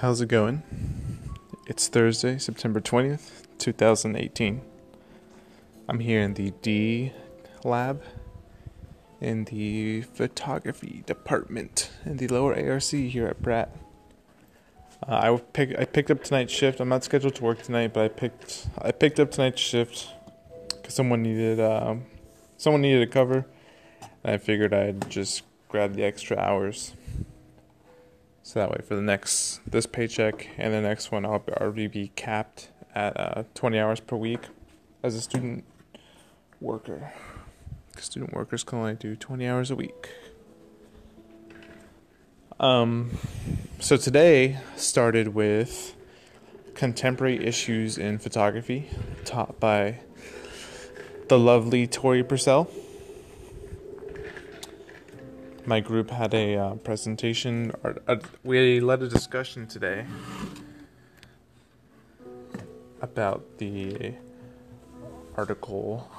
[0.00, 0.62] How's it going?
[1.66, 4.60] It's Thursday, September 20th, 2018.
[5.88, 7.14] I'm here in the D
[7.64, 8.02] lab
[9.22, 13.74] in the photography department in the lower ARC here at Pratt.
[15.08, 16.78] Uh, I pick I picked up tonight's shift.
[16.78, 20.08] I'm not scheduled to work tonight, but I picked I picked up tonight's shift
[20.68, 22.04] because someone needed um,
[22.58, 23.46] someone needed a cover,
[24.22, 26.92] and I figured I'd just grab the extra hours.
[28.46, 32.12] So that way, for the next this paycheck and the next one, I'll already be
[32.14, 34.38] capped at uh, 20 hours per week
[35.02, 35.64] as a student
[36.60, 37.12] worker.
[37.98, 40.10] Student workers can only do 20 hours a week.
[42.60, 43.18] Um,
[43.80, 45.96] so today started with
[46.74, 48.88] contemporary issues in photography,
[49.24, 49.98] taught by
[51.26, 52.70] the lovely Tori Purcell
[55.66, 60.06] my group had a uh, presentation, or uh, we led a discussion today
[63.00, 64.14] about the
[65.36, 66.10] article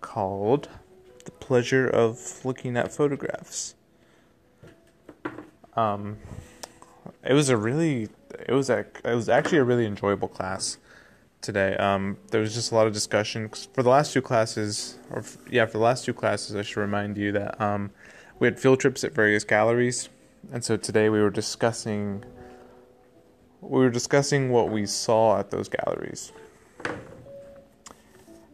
[0.00, 0.68] called
[1.24, 3.74] The Pleasure of Looking at Photographs.
[5.74, 6.18] Um,
[7.24, 8.08] it was a really,
[8.46, 10.78] it was a, it was actually a really enjoyable class
[11.40, 11.76] today.
[11.76, 15.66] Um, there was just a lot of discussion for the last two classes, or yeah,
[15.66, 16.56] for the last two classes.
[16.56, 17.90] I should remind you that um,
[18.38, 20.08] we had field trips at various galleries,
[20.52, 22.24] and so today we were discussing
[23.60, 26.32] we were discussing what we saw at those galleries.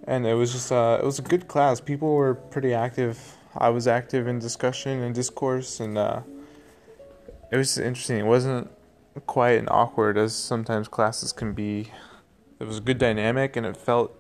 [0.07, 1.81] And it was just uh, it was a good class.
[1.81, 3.37] People were pretty active.
[3.57, 6.21] I was active in discussion and discourse, and uh,
[7.51, 8.19] it was interesting.
[8.19, 8.71] It wasn't
[9.27, 11.91] quiet and awkward as sometimes classes can be.
[12.61, 14.19] It was a good dynamic, and it felt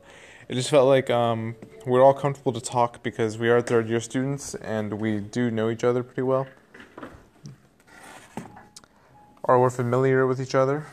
[0.54, 3.98] it just felt like um, we're all comfortable to talk because we are third year
[3.98, 6.46] students and we do know each other pretty well.
[9.42, 10.86] Or we're familiar with each other.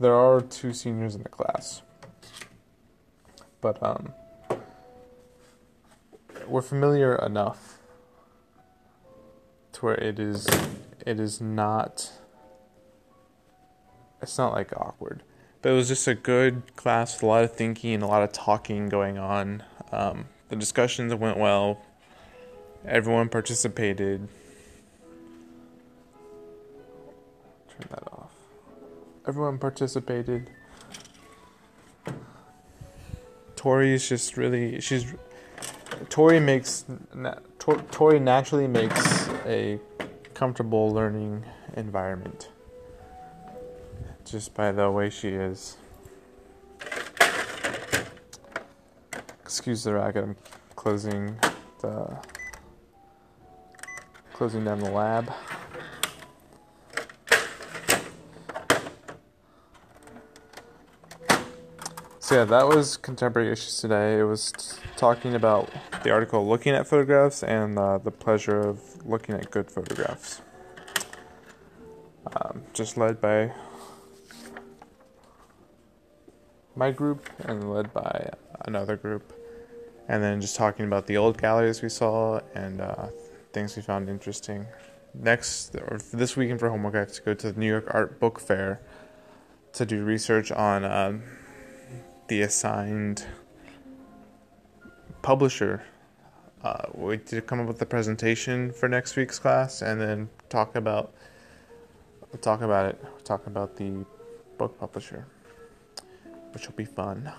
[0.00, 1.82] There are two seniors in the class.
[3.60, 4.12] But um,
[6.48, 7.78] we're familiar enough
[9.74, 10.48] to where it is
[11.06, 12.10] it is not
[14.20, 15.22] it's not like awkward
[15.62, 18.22] but it was just a good class with a lot of thinking and a lot
[18.22, 19.62] of talking going on.
[19.92, 21.82] Um, the discussions went well.
[22.84, 24.28] Everyone participated.
[27.68, 28.32] Turn that off.
[29.26, 30.50] Everyone participated.
[33.54, 35.12] Tori is just really she's
[36.08, 36.86] Tori makes
[37.90, 39.78] Tori naturally makes a
[40.32, 41.44] comfortable learning
[41.76, 42.48] environment
[44.24, 45.76] just by the way she is.
[49.42, 50.36] Excuse the racket, I'm
[50.76, 51.38] closing
[51.80, 52.16] the
[54.32, 55.30] closing down the lab.
[62.30, 64.20] So yeah, that was contemporary issues today.
[64.20, 65.68] It was t- talking about
[66.04, 70.40] the article looking at photographs and uh, the pleasure of looking at good photographs.
[72.36, 73.52] Um, just led by
[76.80, 78.30] my group and led by
[78.64, 79.34] another group.
[80.08, 83.08] And then just talking about the old galleries we saw and uh,
[83.52, 84.66] things we found interesting.
[85.12, 88.18] Next, or this weekend for homework, I have to go to the New York Art
[88.18, 88.80] Book Fair
[89.74, 91.22] to do research on um,
[92.28, 93.26] the assigned
[95.20, 95.84] publisher.
[96.64, 100.74] Uh, we did come up with a presentation for next week's class, and then talk
[100.76, 101.12] about
[102.40, 103.24] talk about it.
[103.24, 104.04] Talk about the
[104.58, 105.26] book publisher
[106.52, 107.32] which will be fun.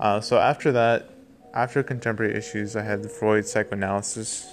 [0.00, 1.10] Uh, so after that,
[1.54, 4.52] after contemporary issues, I had the Freud psychoanalysis,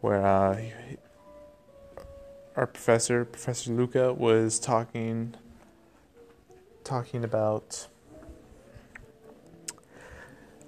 [0.00, 0.60] where uh,
[2.56, 5.34] our professor, Professor Luca, was talking
[6.84, 7.88] talking about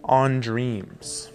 [0.05, 1.31] on dreams.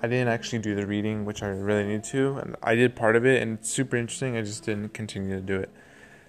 [0.00, 3.16] I didn't actually do the reading, which I really need to, and I did part
[3.16, 4.36] of it, and it's super interesting.
[4.36, 5.70] I just didn't continue to do it.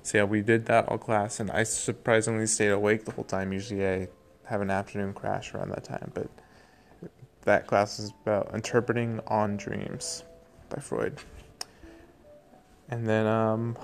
[0.04, 3.54] So yeah, we did that all class, and I surprisingly stayed awake the whole time.
[3.54, 4.08] Usually I
[4.46, 6.28] have an afternoon crash around that time, but
[7.44, 10.24] that class is about interpreting on dreams
[10.70, 11.18] by Freud.
[12.90, 13.78] And then um,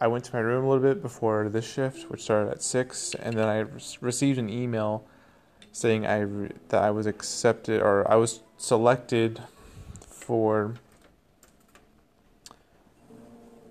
[0.00, 3.14] I went to my room a little bit before this shift, which started at six,
[3.14, 5.04] and then I re- received an email
[5.72, 9.42] saying I re- that I was accepted or I was selected
[10.00, 10.74] for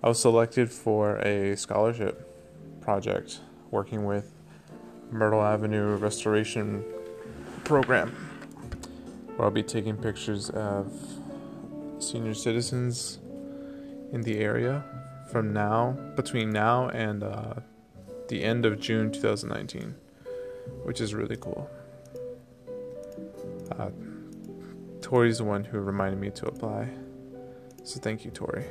[0.03, 2.31] I was selected for a scholarship
[2.81, 3.39] project
[3.71, 4.31] working with
[5.12, 6.83] Myrtle Avenue Restoration
[7.63, 8.09] Program,
[9.36, 10.92] where I'll be taking pictures of
[12.00, 13.19] senior citizens
[14.12, 14.83] in the area
[15.31, 17.56] from now, between now and uh,
[18.27, 19.95] the end of June 2019,
[20.83, 21.69] which is really cool.
[23.71, 23.89] Uh,
[25.01, 26.89] Tori's the one who reminded me to apply.
[27.83, 28.65] So thank you, Tori.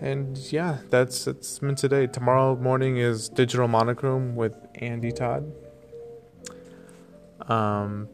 [0.00, 2.06] And yeah, that's that's been today.
[2.06, 5.52] Tomorrow morning is digital monochrome with Andy Todd.
[7.48, 8.08] Um,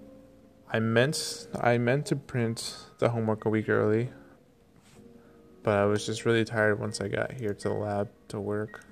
[0.73, 4.09] I meant I meant to print the homework a week early,
[5.63, 8.85] but I was just really tired once I got here to the lab to work.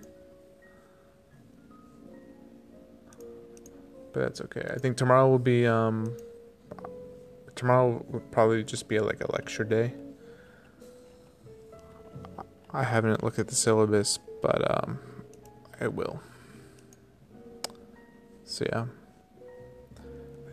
[4.13, 4.69] But that's okay.
[4.71, 6.15] I think tomorrow will be um
[7.55, 9.95] tomorrow will probably just be like a lecture day.
[12.73, 14.99] I haven't looked at the syllabus, but um,
[15.81, 16.21] I will.
[18.45, 18.87] So yeah,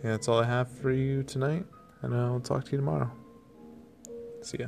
[0.03, 1.65] that's all I have for you tonight,
[2.01, 3.11] and I'll talk to you tomorrow.
[4.41, 4.67] See ya.